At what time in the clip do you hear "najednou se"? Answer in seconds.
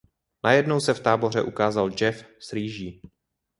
0.43-0.93